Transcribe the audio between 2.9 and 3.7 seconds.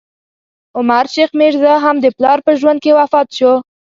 وفات شو.